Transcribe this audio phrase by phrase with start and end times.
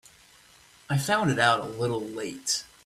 [0.89, 2.63] I found it out a little late.